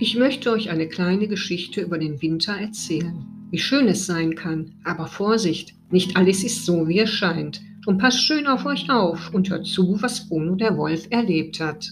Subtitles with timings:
[0.00, 3.26] Ich möchte euch eine kleine Geschichte über den Winter erzählen.
[3.50, 4.76] Wie schön es sein kann.
[4.84, 7.60] Aber Vorsicht, nicht alles ist so, wie es scheint.
[7.84, 11.90] Und passt schön auf euch auf und hört zu, was Bruno der Wolf erlebt hat.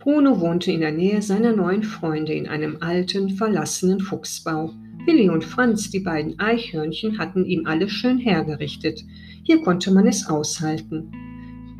[0.00, 4.74] Bruno wohnte in der Nähe seiner neuen Freunde in einem alten, verlassenen Fuchsbau.
[5.06, 9.04] Willi und Franz, die beiden Eichhörnchen, hatten ihm alles schön hergerichtet.
[9.44, 11.12] Hier konnte man es aushalten.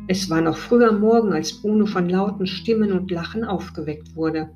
[0.07, 4.49] Es war noch früh am Morgen, als Bruno von lauten Stimmen und Lachen aufgeweckt wurde.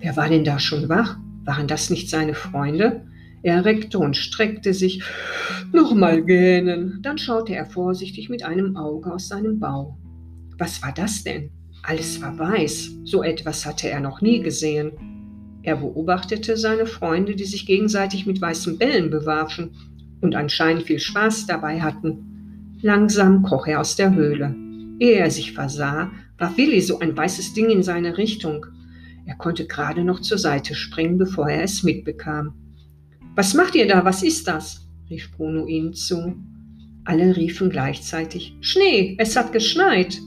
[0.00, 1.18] Wer war denn da schon wach?
[1.44, 3.06] Waren das nicht seine Freunde?
[3.42, 5.02] Er reckte und streckte sich.
[5.72, 7.00] Nochmal gähnen.
[7.02, 9.98] Dann schaute er vorsichtig mit einem Auge aus seinem Bau.
[10.58, 11.50] Was war das denn?
[11.82, 12.90] Alles war weiß.
[13.04, 14.92] So etwas hatte er noch nie gesehen.
[15.62, 19.70] Er beobachtete seine Freunde, die sich gegenseitig mit weißen Bällen bewarfen
[20.20, 22.76] und anscheinend viel Spaß dabei hatten.
[22.82, 24.54] Langsam kroch er aus der Höhle.
[25.00, 28.66] Ehe er sich versah, warf Willi so ein weißes Ding in seine Richtung.
[29.28, 32.54] Er konnte gerade noch zur Seite springen, bevor er es mitbekam.
[33.36, 34.02] Was macht ihr da?
[34.06, 34.88] Was ist das?
[35.10, 36.34] rief Bruno ihnen zu.
[37.04, 40.18] Alle riefen gleichzeitig Schnee, es hat geschneit.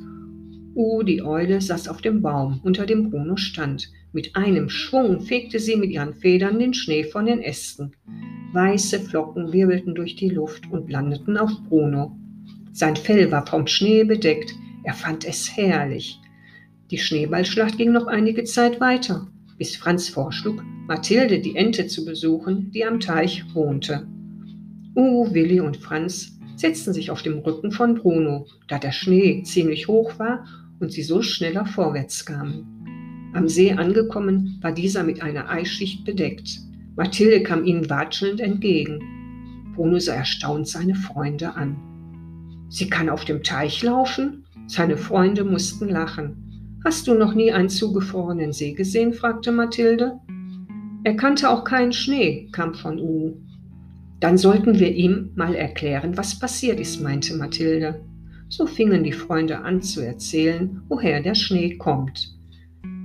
[0.76, 3.90] Uh, die Eule saß auf dem Baum, unter dem Bruno stand.
[4.14, 7.96] Mit einem Schwung fegte sie mit ihren Federn den Schnee von den Ästen.
[8.54, 12.16] Weiße Flocken wirbelten durch die Luft und landeten auf Bruno.
[12.72, 14.54] Sein Fell war vom Schnee bedeckt.
[14.84, 16.20] Er fand es herrlich.
[16.92, 19.26] Die Schneeballschlacht ging noch einige Zeit weiter,
[19.58, 24.06] bis Franz vorschlug, Mathilde die Ente zu besuchen, die am Teich wohnte.
[24.94, 29.88] Uhu, Willi und Franz setzten sich auf dem Rücken von Bruno, da der Schnee ziemlich
[29.88, 30.46] hoch war
[30.82, 33.32] und sie so schneller vorwärts kamen.
[33.34, 36.60] Am See angekommen war dieser mit einer Eisschicht bedeckt.
[36.98, 39.00] Mathilde kam ihnen watschelnd entgegen.
[39.76, 41.78] Bruno sah erstaunt seine Freunde an.
[42.68, 44.44] Sie kann auf dem Teich laufen?
[44.68, 46.51] Seine Freunde mussten lachen.
[46.84, 49.14] Hast du noch nie einen zugefrorenen See gesehen?
[49.14, 50.20] fragte Mathilde.
[51.04, 53.38] Er kannte auch keinen Schnee, kam von U.
[54.20, 58.04] Dann sollten wir ihm mal erklären, was passiert ist, meinte Mathilde.
[58.50, 62.34] So fingen die Freunde an zu erzählen, woher der Schnee kommt.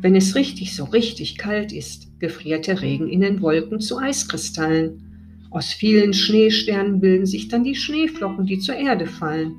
[0.01, 5.49] Wenn es richtig so richtig kalt ist, gefriert der Regen in den Wolken zu Eiskristallen.
[5.51, 9.55] Aus vielen Schneesternen bilden sich dann die Schneeflocken, die zur Erde fallen.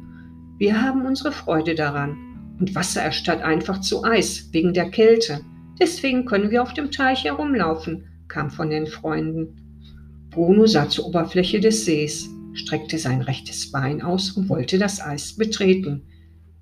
[0.58, 2.27] Wir haben unsere Freude daran
[2.60, 5.42] und Wasser erstarrt einfach zu Eis wegen der Kälte.
[5.80, 9.62] Deswegen können wir auf dem Teich herumlaufen, kam von den Freunden.
[10.30, 15.36] Bruno sah zur Oberfläche des Sees, streckte sein rechtes Bein aus und wollte das Eis
[15.36, 16.04] betreten.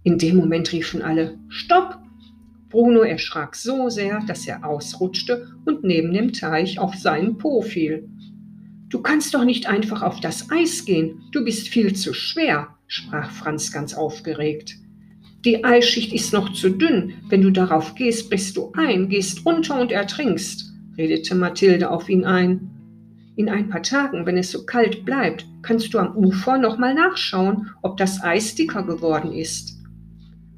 [0.04, 2.00] In dem Moment riefen alle Stopp!
[2.70, 8.10] Bruno erschrak so sehr, dass er ausrutschte und neben dem Teich auf seinen Po fiel.
[8.90, 13.32] Du kannst doch nicht einfach auf das Eis gehen, du bist viel zu schwer, sprach
[13.32, 14.78] Franz ganz aufgeregt.
[15.46, 17.14] Die Eisschicht ist noch zu dünn.
[17.30, 22.26] Wenn du darauf gehst, brichst du ein, gehst unter und ertrinkst, redete Mathilde auf ihn
[22.26, 22.72] ein.
[23.36, 27.70] In ein paar Tagen, wenn es so kalt bleibt, kannst du am Ufer nochmal nachschauen,
[27.84, 29.78] ob das Eis dicker geworden ist.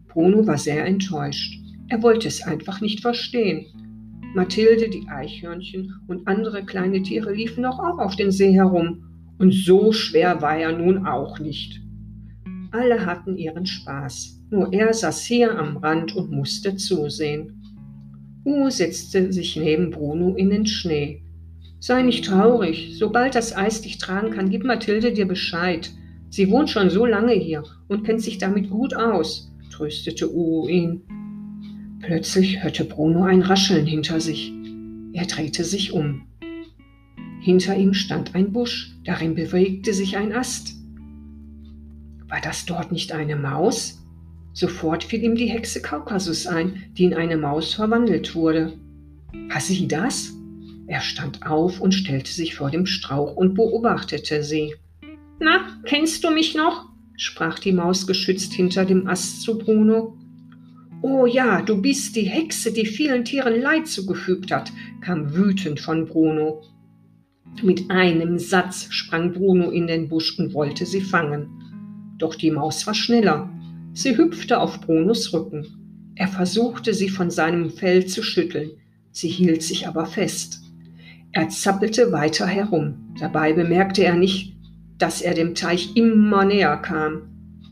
[0.08, 1.60] Bruno war sehr enttäuscht.
[1.90, 3.66] Er wollte es einfach nicht verstehen.
[4.36, 9.04] Mathilde, die Eichhörnchen und andere kleine Tiere liefen auch auf den See herum.
[9.38, 11.82] Und so schwer war er nun auch nicht.
[12.72, 14.37] Alle hatten ihren Spaß.
[14.50, 17.62] Nur er saß hier am Rand und musste zusehen.
[18.46, 21.22] Uwe setzte sich neben Bruno in den Schnee.
[21.80, 25.92] Sei nicht traurig, sobald das Eis dich tragen kann, gib Mathilde dir Bescheid.
[26.30, 31.02] Sie wohnt schon so lange hier und kennt sich damit gut aus, tröstete Uwe ihn.
[32.02, 34.54] Plötzlich hörte Bruno ein Rascheln hinter sich.
[35.12, 36.24] Er drehte sich um.
[37.42, 40.76] Hinter ihm stand ein Busch, darin bewegte sich ein Ast.
[42.28, 44.07] War das dort nicht eine Maus?
[44.58, 48.74] Sofort fiel ihm die Hexe Kaukasus ein, die in eine Maus verwandelt wurde.
[49.50, 50.34] War sie das?
[50.88, 54.74] Er stand auf und stellte sich vor dem Strauch und beobachtete sie.
[55.40, 56.90] Na, kennst du mich noch?
[57.18, 60.18] sprach die Maus geschützt hinter dem Ast zu Bruno.
[61.04, 64.72] Oh ja, du bist die Hexe, die vielen Tieren Leid zugefügt hat,
[65.02, 66.64] kam wütend von Bruno.
[67.62, 71.48] Mit einem Satz sprang Bruno in den Busch und wollte sie fangen.
[72.18, 73.52] Doch die Maus war schneller
[73.98, 75.66] Sie hüpfte auf Brunos Rücken.
[76.14, 78.70] Er versuchte, sie von seinem Fell zu schütteln.
[79.12, 80.62] Sie hielt sich aber fest.
[81.32, 83.16] Er zappelte weiter herum.
[83.20, 84.56] Dabei bemerkte er nicht,
[85.00, 87.24] dass er dem Teich immer näher kam.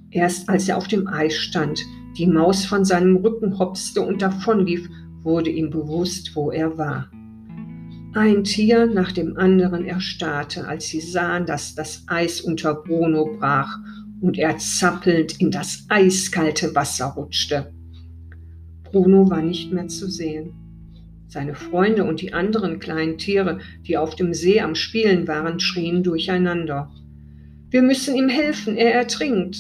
[0.10, 1.80] Erst als er auf dem Eis stand,
[2.18, 4.90] die Maus von seinem Rücken hopste und davonlief,
[5.22, 7.08] wurde ihm bewusst, wo er war.
[8.16, 13.78] Ein Tier nach dem anderen erstarrte, als sie sahen, dass das Eis unter Bruno brach
[14.26, 17.72] und er zappelnd in das eiskalte Wasser rutschte.
[18.92, 20.52] Bruno war nicht mehr zu sehen.
[21.28, 26.02] Seine Freunde und die anderen kleinen Tiere, die auf dem See am Spielen waren, schrien
[26.02, 26.92] durcheinander.
[27.70, 29.58] Wir müssen ihm helfen, er ertrinkt.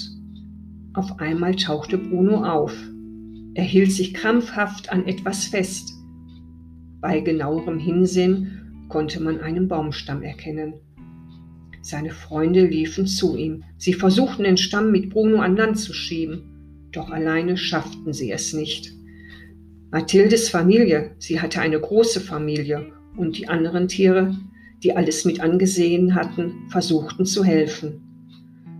[0.95, 2.73] Auf einmal tauchte Bruno auf.
[3.53, 5.93] Er hielt sich krampfhaft an etwas fest.
[7.01, 10.73] Bei genauerem Hinsehen konnte man einen Baumstamm erkennen.
[11.85, 13.63] Seine Freunde liefen zu ihm.
[13.77, 18.53] Sie versuchten den Stamm mit Bruno an Land zu schieben, doch alleine schafften sie es
[18.53, 18.91] nicht.
[19.91, 24.35] Mathildes Familie, sie hatte eine große Familie, und die anderen Tiere,
[24.81, 28.01] die alles mit angesehen hatten, versuchten zu helfen.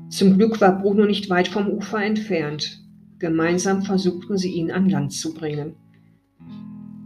[0.09, 2.83] Zum Glück war Bruno nicht weit vom Ufer entfernt.
[3.19, 5.75] Gemeinsam versuchten sie ihn an Land zu bringen.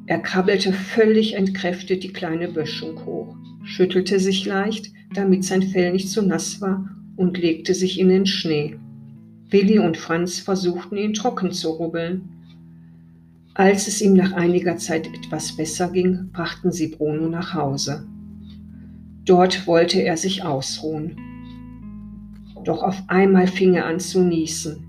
[0.06, 3.19] Er krabbelte völlig entkräftet die kleine Böschung hoch,
[3.70, 8.26] schüttelte sich leicht, damit sein Fell nicht zu nass war, und legte sich in den
[8.26, 8.78] Schnee.
[9.50, 12.30] Willi und Franz versuchten ihn trocken zu rubbeln.
[13.54, 18.08] Als es ihm nach einiger Zeit etwas besser ging, brachten sie Bruno nach Hause.
[19.26, 21.18] Dort wollte er sich ausruhen.
[22.64, 24.86] Doch auf einmal fing er an zu niesen.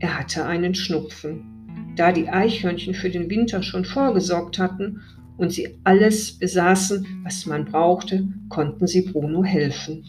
[0.00, 1.94] Er hatte einen Schnupfen.
[1.96, 5.00] Da die Eichhörnchen für den Winter schon vorgesorgt hatten
[5.38, 10.04] und sie alles besaßen, was man brauchte, konnten sie Bruno helfen.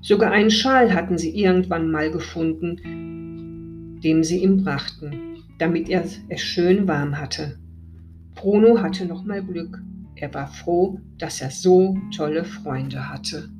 [0.00, 6.40] Sogar einen Schal hatten sie irgendwann mal gefunden, dem sie ihm brachten, damit er es
[6.40, 7.58] schön warm hatte.
[8.34, 9.82] Bruno hatte noch mal Glück.
[10.14, 13.50] Er war froh, dass er so tolle Freunde hatte.